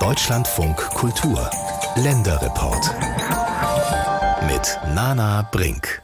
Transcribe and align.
Deutschlandfunk 0.00 0.76
Kultur 0.76 1.50
Länderreport 1.94 2.94
mit 4.46 4.78
Nana 4.94 5.48
Brink. 5.50 6.02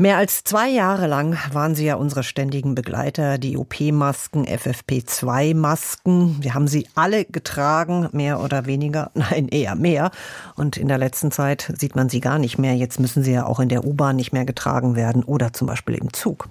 Mehr 0.00 0.16
als 0.16 0.44
zwei 0.44 0.70
Jahre 0.70 1.06
lang 1.06 1.36
waren 1.52 1.74
sie 1.74 1.84
ja 1.84 1.96
unsere 1.96 2.22
ständigen 2.22 2.74
Begleiter, 2.74 3.36
die 3.36 3.58
OP-Masken, 3.58 4.46
FFP2-Masken. 4.46 6.38
Wir 6.40 6.54
haben 6.54 6.68
sie 6.68 6.88
alle 6.94 7.26
getragen, 7.26 8.08
mehr 8.12 8.40
oder 8.40 8.64
weniger, 8.64 9.10
nein, 9.14 9.48
eher 9.48 9.74
mehr. 9.74 10.10
Und 10.56 10.78
in 10.78 10.88
der 10.88 10.96
letzten 10.96 11.30
Zeit 11.30 11.70
sieht 11.78 11.96
man 11.96 12.08
sie 12.08 12.20
gar 12.20 12.38
nicht 12.38 12.56
mehr. 12.56 12.74
Jetzt 12.74 12.98
müssen 12.98 13.22
sie 13.22 13.32
ja 13.32 13.44
auch 13.44 13.60
in 13.60 13.68
der 13.68 13.84
U-Bahn 13.84 14.16
nicht 14.16 14.32
mehr 14.32 14.46
getragen 14.46 14.96
werden 14.96 15.22
oder 15.22 15.52
zum 15.52 15.66
Beispiel 15.66 15.96
im 15.96 16.14
Zug. 16.14 16.48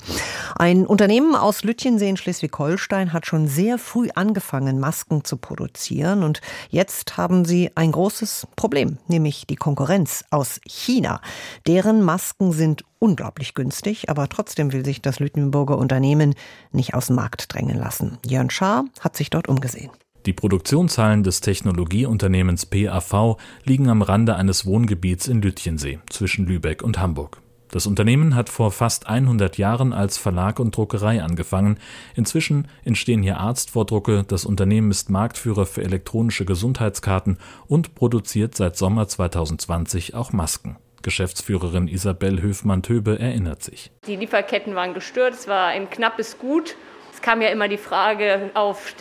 Ein 0.56 0.86
Unternehmen 0.86 1.34
aus 1.34 1.64
Lütjensee 1.64 2.08
in 2.08 2.18
Schleswig-Holstein 2.18 3.14
hat 3.14 3.26
schon 3.26 3.48
sehr 3.48 3.80
früh 3.80 4.10
angefangen, 4.14 4.80
Masken 4.80 5.24
zu 5.24 5.38
produzieren. 5.38 6.22
Und 6.22 6.42
jetzt 6.70 7.18
haben 7.18 7.46
sie 7.46 7.72
ein 7.74 7.94
großes 7.94 8.46
Problem, 8.56 9.00
nämlich 9.08 9.48
die 9.48 9.56
Konkurrenz 9.56 10.24
aus 10.30 10.62
China. 10.68 11.20
Deren 11.66 12.04
Masken 12.04 12.52
sind 12.52 12.84
unglaublich 13.00 13.54
günstig, 13.54 14.10
aber 14.10 14.30
trotzdem 14.30 14.72
will 14.72 14.86
sich 14.86 15.02
das 15.02 15.20
Lüttenburger 15.20 15.78
Unternehmen 15.78 16.36
nicht 16.72 16.94
aus 16.94 17.08
dem 17.08 17.16
Markt 17.16 17.54
drängen 17.54 17.78
lassen. 17.78 18.18
Jörn 18.26 18.50
Schaar 18.50 18.86
hat 19.00 19.18
sich 19.18 19.30
dort 19.30 19.48
umgesehen. 19.48 19.90
Die 20.26 20.34
Produktionshallen 20.34 21.24
des 21.24 21.42
Technologieunternehmens 21.42 22.66
PAV 22.66 23.38
liegen 23.64 23.90
am 23.90 24.02
Rande 24.02 24.36
eines 24.36 24.66
Wohngebiets 24.66 25.28
in 25.28 25.42
Lütjensee 25.42 26.00
zwischen 26.10 26.46
Lübeck 26.46 26.84
und 26.84 27.00
Hamburg. 27.00 27.42
Das 27.72 27.86
Unternehmen 27.86 28.36
hat 28.36 28.50
vor 28.50 28.72
fast 28.72 29.08
100 29.08 29.58
Jahren 29.58 29.94
als 29.94 30.18
Verlag 30.18 30.60
und 30.60 30.76
Druckerei 30.76 31.22
angefangen. 31.22 31.78
Inzwischen 32.16 32.68
entstehen 32.84 33.22
hier 33.22 33.38
Arztvordrucke. 33.38 34.26
Das 34.28 34.44
Unternehmen 34.44 34.90
ist 34.90 35.12
Marktführer 35.12 35.68
für 35.68 35.84
elektronische 35.84 36.46
Gesundheitskarten 36.46 37.38
und 37.68 37.94
produziert 37.94 38.56
seit 38.56 38.76
Sommer 38.76 39.08
2020 39.08 40.16
auch 40.16 40.34
Masken. 40.34 40.78
Geschäftsführerin 41.10 41.88
Isabel 41.88 42.40
Höfmann-Töbe 42.40 43.18
erinnert 43.20 43.64
sich. 43.64 43.90
Die 44.06 44.16
Lieferketten 44.16 44.76
waren 44.76 44.94
gestört, 44.94 45.34
es 45.34 45.48
war 45.48 45.70
ein 45.70 45.90
knappes 45.90 46.38
Gut. 46.38 46.76
Es 47.12 47.20
kam 47.24 47.42
ja 47.42 47.48
immer 47.48 47.68
die 47.68 47.80
Frage 47.80 48.52
auf, 48.54 48.94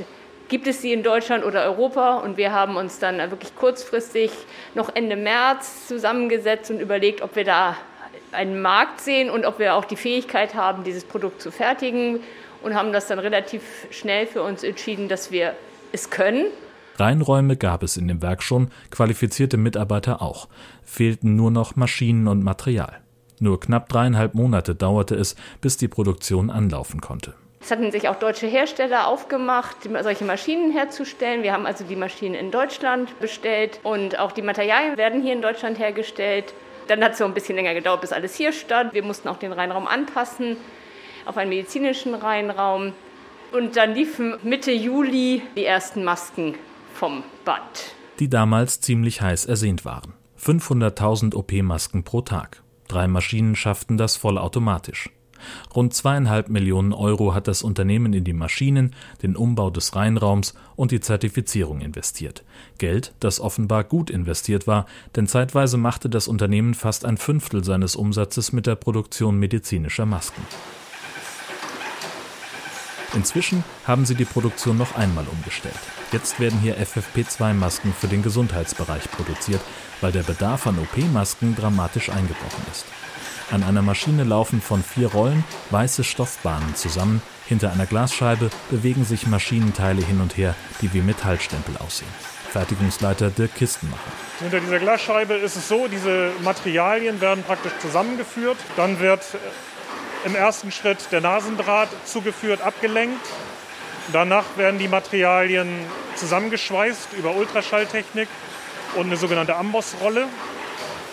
gibt 0.48 0.66
es 0.66 0.80
sie 0.80 0.94
in 0.94 1.02
Deutschland 1.02 1.44
oder 1.44 1.64
Europa? 1.64 2.16
Und 2.20 2.38
wir 2.38 2.50
haben 2.50 2.76
uns 2.76 2.98
dann 2.98 3.18
wirklich 3.30 3.54
kurzfristig 3.54 4.30
noch 4.74 4.88
Ende 4.96 5.16
März 5.16 5.86
zusammengesetzt 5.86 6.70
und 6.70 6.80
überlegt, 6.80 7.20
ob 7.20 7.36
wir 7.36 7.44
da 7.44 7.76
einen 8.32 8.62
Markt 8.62 9.02
sehen 9.02 9.28
und 9.28 9.44
ob 9.44 9.58
wir 9.58 9.74
auch 9.74 9.84
die 9.84 9.96
Fähigkeit 9.96 10.54
haben, 10.54 10.84
dieses 10.84 11.04
Produkt 11.04 11.42
zu 11.42 11.50
fertigen. 11.50 12.20
Und 12.62 12.74
haben 12.74 12.94
das 12.94 13.06
dann 13.06 13.18
relativ 13.18 13.62
schnell 13.90 14.26
für 14.26 14.42
uns 14.42 14.64
entschieden, 14.64 15.08
dass 15.08 15.30
wir 15.30 15.54
es 15.92 16.08
können 16.08 16.46
Reinräume 16.98 17.56
gab 17.56 17.82
es 17.82 17.96
in 17.96 18.08
dem 18.08 18.22
Werk 18.22 18.42
schon, 18.42 18.70
qualifizierte 18.90 19.56
Mitarbeiter 19.56 20.20
auch, 20.20 20.48
fehlten 20.82 21.36
nur 21.36 21.50
noch 21.50 21.76
Maschinen 21.76 22.26
und 22.26 22.42
Material. 22.42 23.00
Nur 23.40 23.60
knapp 23.60 23.88
dreieinhalb 23.88 24.34
Monate 24.34 24.74
dauerte 24.74 25.14
es, 25.14 25.36
bis 25.60 25.76
die 25.76 25.86
Produktion 25.86 26.50
anlaufen 26.50 27.00
konnte. 27.00 27.34
Es 27.60 27.70
hatten 27.70 27.92
sich 27.92 28.08
auch 28.08 28.16
deutsche 28.16 28.46
Hersteller 28.46 29.06
aufgemacht, 29.06 29.76
solche 30.02 30.24
Maschinen 30.24 30.72
herzustellen. 30.72 31.42
Wir 31.42 31.52
haben 31.52 31.66
also 31.66 31.84
die 31.84 31.96
Maschinen 31.96 32.34
in 32.34 32.50
Deutschland 32.50 33.18
bestellt 33.20 33.80
und 33.82 34.18
auch 34.18 34.32
die 34.32 34.42
Materialien 34.42 34.96
werden 34.96 35.22
hier 35.22 35.34
in 35.34 35.42
Deutschland 35.42 35.78
hergestellt. 35.78 36.54
Dann 36.88 37.02
hat 37.04 37.12
es 37.12 37.18
so 37.18 37.24
ein 37.24 37.34
bisschen 37.34 37.56
länger 37.56 37.74
gedauert, 37.74 38.00
bis 38.00 38.12
alles 38.12 38.34
hier 38.34 38.52
stand. 38.52 38.94
Wir 38.94 39.04
mussten 39.04 39.28
auch 39.28 39.36
den 39.36 39.52
Reinraum 39.52 39.86
anpassen 39.86 40.56
auf 41.26 41.36
einen 41.36 41.50
medizinischen 41.50 42.14
Reinraum. 42.14 42.92
Und 43.52 43.76
dann 43.76 43.94
liefen 43.94 44.36
Mitte 44.42 44.72
Juli 44.72 45.42
die 45.56 45.64
ersten 45.64 46.04
Masken 46.04 46.54
vom 46.98 47.22
Band. 47.44 47.94
Die 48.18 48.28
damals 48.28 48.80
ziemlich 48.80 49.22
heiß 49.22 49.46
ersehnt 49.46 49.84
waren. 49.84 50.14
500.000 50.42 51.34
OP-Masken 51.34 52.02
pro 52.02 52.22
Tag. 52.22 52.64
Drei 52.88 53.06
Maschinen 53.06 53.54
schafften 53.54 53.96
das 53.96 54.16
vollautomatisch. 54.16 55.10
Rund 55.76 55.94
zweieinhalb 55.94 56.48
Millionen 56.48 56.92
Euro 56.92 57.32
hat 57.32 57.46
das 57.46 57.62
Unternehmen 57.62 58.12
in 58.12 58.24
die 58.24 58.32
Maschinen, 58.32 58.96
den 59.22 59.36
Umbau 59.36 59.70
des 59.70 59.94
Reinraums 59.94 60.54
und 60.74 60.90
die 60.90 60.98
Zertifizierung 60.98 61.80
investiert. 61.80 62.42
Geld, 62.78 63.14
das 63.20 63.38
offenbar 63.38 63.84
gut 63.84 64.10
investiert 64.10 64.66
war, 64.66 64.86
denn 65.14 65.28
zeitweise 65.28 65.76
machte 65.76 66.08
das 66.08 66.26
Unternehmen 66.26 66.74
fast 66.74 67.04
ein 67.04 67.16
Fünftel 67.16 67.62
seines 67.62 67.94
Umsatzes 67.94 68.52
mit 68.52 68.66
der 68.66 68.74
Produktion 68.74 69.38
medizinischer 69.38 70.06
Masken. 70.06 70.42
Inzwischen 73.14 73.64
haben 73.86 74.04
sie 74.04 74.14
die 74.14 74.24
Produktion 74.24 74.76
noch 74.76 74.94
einmal 74.96 75.26
umgestellt. 75.26 75.78
Jetzt 76.12 76.38
werden 76.40 76.58
hier 76.60 76.76
FFP2-Masken 76.76 77.94
für 77.98 78.06
den 78.06 78.22
Gesundheitsbereich 78.22 79.10
produziert, 79.10 79.60
weil 80.00 80.12
der 80.12 80.22
Bedarf 80.22 80.66
an 80.66 80.78
OP-Masken 80.78 81.56
dramatisch 81.56 82.10
eingebrochen 82.10 82.64
ist. 82.70 82.84
An 83.50 83.62
einer 83.62 83.80
Maschine 83.80 84.24
laufen 84.24 84.60
von 84.60 84.82
vier 84.82 85.08
Rollen 85.08 85.42
weiße 85.70 86.04
Stoffbahnen 86.04 86.74
zusammen. 86.74 87.22
Hinter 87.46 87.72
einer 87.72 87.86
Glasscheibe 87.86 88.50
bewegen 88.70 89.06
sich 89.06 89.26
Maschinenteile 89.26 90.04
hin 90.04 90.20
und 90.20 90.36
her, 90.36 90.54
die 90.82 90.92
wie 90.92 91.00
Metallstempel 91.00 91.78
aussehen. 91.78 92.12
Fertigungsleiter 92.50 93.30
Dirk 93.30 93.54
Kistenmacher. 93.54 94.00
Hinter 94.40 94.60
dieser 94.60 94.78
Glasscheibe 94.78 95.34
ist 95.34 95.56
es 95.56 95.66
so, 95.66 95.88
diese 95.88 96.30
Materialien 96.42 97.22
werden 97.22 97.42
praktisch 97.42 97.72
zusammengeführt. 97.80 98.58
Dann 98.76 99.00
wird 99.00 99.22
im 100.24 100.34
ersten 100.34 100.72
Schritt 100.72 100.98
der 101.12 101.20
Nasendraht 101.20 101.88
zugeführt, 102.04 102.60
abgelenkt. 102.60 103.26
Danach 104.12 104.44
werden 104.56 104.78
die 104.78 104.88
Materialien 104.88 105.68
zusammengeschweißt 106.16 107.12
über 107.18 107.34
Ultraschalltechnik 107.36 108.28
und 108.96 109.06
eine 109.06 109.16
sogenannte 109.16 109.56
Ambossrolle. 109.56 110.26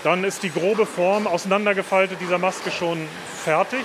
Dann 0.04 0.24
ist 0.24 0.44
die 0.44 0.52
grobe 0.52 0.86
Form 0.86 1.28
auseinandergefaltet 1.28 2.20
dieser 2.22 2.38
Maske 2.38 2.72
schon 2.72 3.08
fertig. 3.44 3.84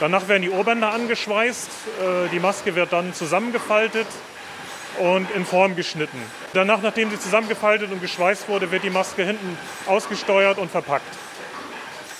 Danach 0.00 0.28
werden 0.28 0.42
die 0.42 0.50
Ohrbänder 0.50 0.92
angeschweißt. 0.92 1.68
Äh, 1.68 2.28
die 2.30 2.40
Maske 2.40 2.74
wird 2.74 2.92
dann 2.92 3.14
zusammengefaltet 3.14 4.06
und 4.98 5.30
in 5.30 5.44
Form 5.46 5.76
geschnitten. 5.76 6.20
Danach, 6.52 6.82
nachdem 6.82 7.10
sie 7.10 7.18
zusammengefaltet 7.18 7.90
und 7.92 8.00
geschweißt 8.00 8.48
wurde, 8.48 8.70
wird 8.70 8.82
die 8.82 8.90
Maske 8.90 9.24
hinten 9.24 9.58
ausgesteuert 9.86 10.58
und 10.58 10.70
verpackt. 10.70 11.06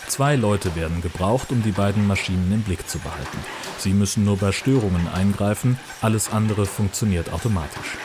Zwei 0.09 0.37
Leute 0.37 0.77
werden 0.77 1.03
gebraucht, 1.03 1.51
um 1.51 1.63
die 1.63 1.73
beiden 1.73 2.07
Maschinen 2.07 2.53
im 2.53 2.63
Blick 2.63 2.89
zu 2.89 2.99
behalten. 2.99 3.39
Sie 3.79 3.93
müssen 3.93 4.25
nur 4.25 4.37
bei 4.37 4.53
Störungen 4.53 5.09
eingreifen, 5.09 5.79
alles 6.01 6.31
andere 6.31 6.65
funktioniert 6.67 7.33
automatisch. 7.33 7.97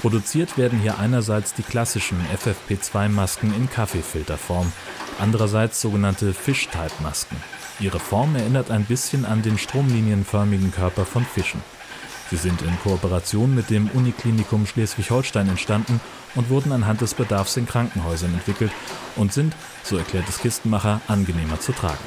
Produziert 0.00 0.58
werden 0.58 0.80
hier 0.80 0.98
einerseits 0.98 1.54
die 1.54 1.62
klassischen 1.62 2.18
FFP2-Masken 2.34 3.54
in 3.54 3.70
Kaffeefilterform, 3.70 4.72
andererseits 5.20 5.80
sogenannte 5.80 6.34
Fish-Type-Masken. 6.34 7.36
Ihre 7.80 8.00
Form 8.00 8.36
erinnert 8.36 8.70
ein 8.70 8.84
bisschen 8.84 9.24
an 9.24 9.42
den 9.42 9.58
stromlinienförmigen 9.58 10.70
Körper 10.72 11.04
von 11.04 11.24
Fischen. 11.24 11.62
Sie 12.32 12.38
sind 12.38 12.62
in 12.62 12.74
Kooperation 12.82 13.54
mit 13.54 13.68
dem 13.68 13.90
Uniklinikum 13.90 14.66
Schleswig-Holstein 14.66 15.50
entstanden 15.50 16.00
und 16.34 16.48
wurden 16.48 16.72
anhand 16.72 17.02
des 17.02 17.12
Bedarfs 17.12 17.58
in 17.58 17.66
Krankenhäusern 17.66 18.32
entwickelt 18.32 18.72
und 19.16 19.34
sind, 19.34 19.54
so 19.82 19.98
erklärt 19.98 20.26
es 20.30 20.38
Kistenmacher, 20.38 21.02
angenehmer 21.08 21.60
zu 21.60 21.72
tragen. 21.72 22.02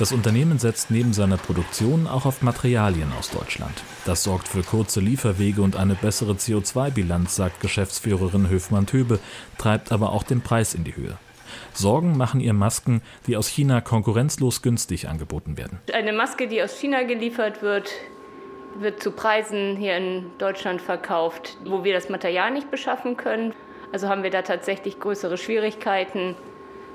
Das 0.00 0.10
Unternehmen 0.10 0.58
setzt 0.58 0.90
neben 0.90 1.12
seiner 1.12 1.36
Produktion 1.36 2.08
auch 2.08 2.26
auf 2.26 2.42
Materialien 2.42 3.12
aus 3.16 3.30
Deutschland. 3.30 3.84
Das 4.06 4.24
sorgt 4.24 4.48
für 4.48 4.64
kurze 4.64 4.98
Lieferwege 4.98 5.62
und 5.62 5.76
eine 5.76 5.94
bessere 5.94 6.32
CO2-Bilanz, 6.32 7.36
sagt 7.36 7.60
Geschäftsführerin 7.60 8.48
Höfmann-Töbe, 8.48 9.20
treibt 9.56 9.92
aber 9.92 10.10
auch 10.10 10.24
den 10.24 10.40
Preis 10.40 10.74
in 10.74 10.82
die 10.82 10.96
Höhe. 10.96 11.16
Sorgen 11.74 12.16
machen 12.16 12.40
ihr 12.40 12.54
Masken, 12.54 13.02
die 13.28 13.36
aus 13.36 13.46
China 13.46 13.80
konkurrenzlos 13.82 14.62
günstig 14.62 15.06
angeboten 15.06 15.56
werden. 15.56 15.78
Eine 15.92 16.12
Maske, 16.12 16.48
die 16.48 16.60
aus 16.60 16.76
China 16.76 17.04
geliefert 17.04 17.62
wird, 17.62 17.88
wird 18.76 19.02
zu 19.02 19.10
Preisen 19.10 19.76
hier 19.76 19.96
in 19.96 20.30
Deutschland 20.38 20.80
verkauft, 20.80 21.56
wo 21.64 21.84
wir 21.84 21.92
das 21.92 22.08
Material 22.08 22.50
nicht 22.50 22.70
beschaffen 22.70 23.16
können. 23.16 23.54
Also 23.92 24.08
haben 24.08 24.22
wir 24.22 24.30
da 24.30 24.42
tatsächlich 24.42 24.98
größere 25.00 25.36
Schwierigkeiten, 25.36 26.34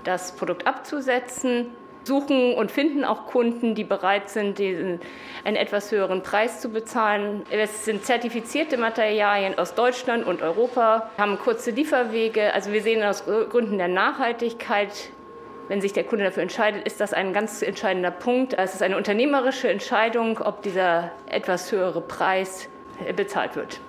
das 0.03 0.35
Produkt 0.35 0.65
abzusetzen. 0.65 1.67
Suchen 2.03 2.53
und 2.53 2.71
finden 2.71 3.03
auch 3.03 3.27
Kunden, 3.27 3.75
die 3.75 3.83
bereit 3.83 4.29
sind, 4.29 4.59
diesen, 4.59 5.01
einen 5.43 5.57
etwas 5.57 5.91
höheren 5.91 6.23
Preis 6.23 6.61
zu 6.61 6.69
bezahlen. 6.69 7.43
Es 7.51 7.83
sind 7.83 8.05
zertifizierte 8.05 8.77
Materialien 8.77 9.59
aus 9.59 9.75
Deutschland 9.75 10.25
und 10.25 10.41
Europa, 10.41 11.09
haben 11.17 11.37
kurze 11.37 11.71
Lieferwege. 11.71 12.53
Also 12.53 12.71
wir 12.71 12.81
sehen 12.81 13.03
aus 13.03 13.25
Gründen 13.25 13.77
der 13.77 13.89
Nachhaltigkeit 13.89 15.09
wenn 15.67 15.81
sich 15.81 15.93
der 15.93 16.03
Kunde 16.03 16.25
dafür 16.25 16.43
entscheidet, 16.43 16.85
ist 16.85 16.99
das 16.99 17.13
ein 17.13 17.33
ganz 17.33 17.61
entscheidender 17.61 18.11
Punkt. 18.11 18.53
Es 18.53 18.73
ist 18.73 18.81
eine 18.81 18.97
unternehmerische 18.97 19.69
Entscheidung, 19.69 20.39
ob 20.39 20.63
dieser 20.63 21.11
etwas 21.29 21.71
höhere 21.71 22.01
Preis 22.01 22.69
bezahlt 23.15 23.55
wird. 23.55 23.79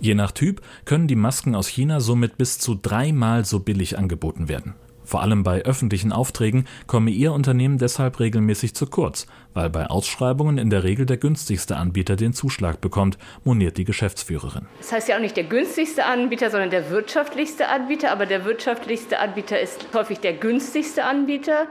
Je 0.00 0.14
nach 0.14 0.32
Typ 0.32 0.60
können 0.84 1.06
die 1.06 1.16
Masken 1.16 1.54
aus 1.54 1.68
China 1.68 2.00
somit 2.00 2.36
bis 2.36 2.58
zu 2.58 2.74
dreimal 2.74 3.44
so 3.44 3.60
billig 3.60 3.98
angeboten 3.98 4.48
werden. 4.48 4.74
Vor 5.04 5.22
allem 5.22 5.42
bei 5.42 5.62
öffentlichen 5.62 6.12
Aufträgen 6.12 6.66
komme 6.86 7.10
ihr 7.10 7.32
Unternehmen 7.32 7.78
deshalb 7.78 8.20
regelmäßig 8.20 8.74
zu 8.74 8.86
kurz, 8.86 9.26
weil 9.52 9.70
bei 9.70 9.86
Ausschreibungen 9.86 10.58
in 10.58 10.70
der 10.70 10.82
Regel 10.82 11.06
der 11.06 11.18
günstigste 11.18 11.76
Anbieter 11.76 12.16
den 12.16 12.32
Zuschlag 12.32 12.80
bekommt, 12.80 13.18
moniert 13.44 13.76
die 13.76 13.84
Geschäftsführerin. 13.84 14.66
Das 14.78 14.92
heißt 14.92 15.08
ja 15.08 15.16
auch 15.16 15.20
nicht 15.20 15.36
der 15.36 15.44
günstigste 15.44 16.04
Anbieter, 16.06 16.50
sondern 16.50 16.70
der 16.70 16.90
wirtschaftlichste 16.90 17.68
Anbieter. 17.68 18.10
Aber 18.10 18.26
der 18.26 18.44
wirtschaftlichste 18.44 19.18
Anbieter 19.18 19.60
ist 19.60 19.86
häufig 19.92 20.20
der 20.20 20.32
günstigste 20.32 21.04
Anbieter. 21.04 21.66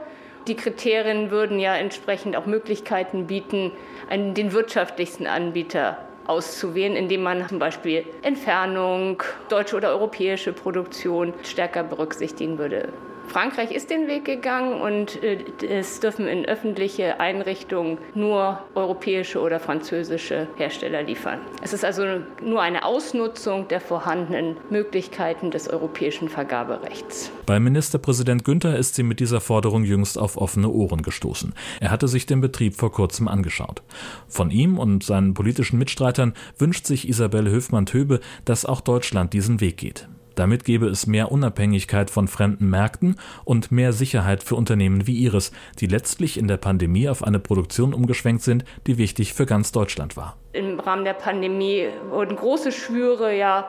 Die 0.46 0.54
Kriterien 0.54 1.30
würden 1.30 1.58
ja 1.58 1.74
entsprechend 1.74 2.36
auch 2.36 2.46
Möglichkeiten 2.46 3.26
bieten, 3.26 3.72
einen, 4.10 4.34
den 4.34 4.52
wirtschaftlichsten 4.52 5.26
Anbieter 5.26 5.98
auszuwählen, 6.26 6.96
indem 6.96 7.22
man 7.22 7.48
zum 7.48 7.58
Beispiel 7.58 8.04
Entfernung, 8.22 9.22
deutsche 9.48 9.76
oder 9.76 9.90
europäische 9.90 10.52
Produktion 10.52 11.32
stärker 11.42 11.82
berücksichtigen 11.82 12.58
würde. 12.58 12.92
Frankreich 13.28 13.72
ist 13.72 13.90
den 13.90 14.06
Weg 14.06 14.24
gegangen 14.24 14.80
und 14.80 15.22
äh, 15.22 15.38
es 15.68 16.00
dürfen 16.00 16.26
in 16.26 16.44
öffentliche 16.44 17.20
Einrichtungen 17.20 17.98
nur 18.14 18.60
europäische 18.74 19.40
oder 19.40 19.60
französische 19.60 20.46
Hersteller 20.56 21.02
liefern. 21.02 21.40
Es 21.62 21.72
ist 21.72 21.84
also 21.84 22.04
nur 22.42 22.62
eine 22.62 22.84
Ausnutzung 22.84 23.68
der 23.68 23.80
vorhandenen 23.80 24.56
Möglichkeiten 24.70 25.50
des 25.50 25.68
europäischen 25.68 26.28
Vergaberechts. 26.28 27.30
Bei 27.46 27.58
Ministerpräsident 27.60 28.44
Günther 28.44 28.76
ist 28.78 28.94
sie 28.94 29.02
mit 29.02 29.20
dieser 29.20 29.40
Forderung 29.40 29.84
jüngst 29.84 30.18
auf 30.18 30.36
offene 30.36 30.68
Ohren 30.68 31.02
gestoßen. 31.02 31.54
Er 31.80 31.90
hatte 31.90 32.08
sich 32.08 32.26
den 32.26 32.40
Betrieb 32.40 32.76
vor 32.76 32.92
kurzem 32.92 33.28
angeschaut. 33.28 33.82
Von 34.28 34.50
ihm 34.50 34.78
und 34.78 35.02
seinen 35.04 35.34
politischen 35.34 35.78
Mitstreitern 35.78 36.34
wünscht 36.58 36.86
sich 36.86 37.08
Isabelle 37.08 37.50
Höfmann-Töbe, 37.50 38.20
dass 38.44 38.64
auch 38.64 38.80
Deutschland 38.80 39.32
diesen 39.32 39.60
Weg 39.60 39.76
geht. 39.76 40.08
Damit 40.34 40.64
gäbe 40.64 40.86
es 40.86 41.06
mehr 41.06 41.30
Unabhängigkeit 41.30 42.10
von 42.10 42.28
fremden 42.28 42.68
Märkten 42.70 43.16
und 43.44 43.70
mehr 43.70 43.92
Sicherheit 43.92 44.42
für 44.42 44.56
Unternehmen 44.56 45.06
wie 45.06 45.14
Ihres, 45.14 45.52
die 45.80 45.86
letztlich 45.86 46.38
in 46.38 46.48
der 46.48 46.56
Pandemie 46.56 47.08
auf 47.08 47.22
eine 47.22 47.38
Produktion 47.38 47.94
umgeschwenkt 47.94 48.42
sind, 48.42 48.64
die 48.86 48.98
wichtig 48.98 49.34
für 49.34 49.46
ganz 49.46 49.72
Deutschland 49.72 50.16
war. 50.16 50.36
Im 50.52 50.80
Rahmen 50.80 51.04
der 51.04 51.14
Pandemie 51.14 51.88
wurden 52.10 52.36
große 52.36 52.72
Schwüre 52.72 53.36
ja 53.36 53.68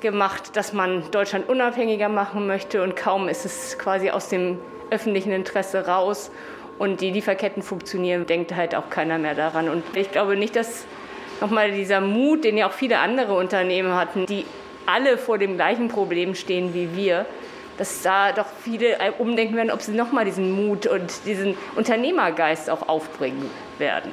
gemacht, 0.00 0.56
dass 0.56 0.72
man 0.72 1.10
Deutschland 1.10 1.48
unabhängiger 1.48 2.08
machen 2.08 2.46
möchte 2.46 2.82
und 2.82 2.96
kaum 2.96 3.28
ist 3.28 3.44
es 3.44 3.78
quasi 3.78 4.10
aus 4.10 4.28
dem 4.28 4.58
öffentlichen 4.90 5.32
Interesse 5.32 5.86
raus 5.86 6.30
und 6.78 7.00
die 7.00 7.10
Lieferketten 7.10 7.62
funktionieren, 7.62 8.26
denkt 8.26 8.54
halt 8.54 8.74
auch 8.74 8.90
keiner 8.90 9.18
mehr 9.18 9.34
daran. 9.34 9.68
Und 9.68 9.82
ich 9.94 10.12
glaube 10.12 10.36
nicht, 10.36 10.56
dass 10.56 10.84
nochmal 11.40 11.72
dieser 11.72 12.00
Mut, 12.00 12.44
den 12.44 12.56
ja 12.56 12.68
auch 12.68 12.72
viele 12.72 12.98
andere 12.98 13.34
Unternehmen 13.34 13.94
hatten, 13.94 14.26
die 14.26 14.44
alle 14.86 15.18
vor 15.18 15.38
dem 15.38 15.56
gleichen 15.56 15.88
Problem 15.88 16.34
stehen 16.34 16.74
wie 16.74 16.96
wir, 16.96 17.26
dass 17.78 18.02
da 18.02 18.32
doch 18.32 18.46
viele 18.62 18.96
umdenken 19.18 19.56
werden, 19.56 19.70
ob 19.70 19.82
sie 19.82 19.92
nochmal 19.92 20.24
diesen 20.24 20.52
Mut 20.52 20.86
und 20.86 21.26
diesen 21.26 21.56
Unternehmergeist 21.74 22.70
auch 22.70 22.88
aufbringen 22.88 23.50
werden. 23.78 24.12